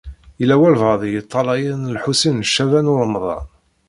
Yella 0.39 0.55
walebɛaḍ 0.61 1.01
i 1.03 1.09
yeṭṭalayen 1.13 1.91
Lḥusin 1.95 2.35
n 2.43 2.47
Caɛban 2.53 2.91
u 2.91 2.95
Ṛemḍan. 3.01 3.47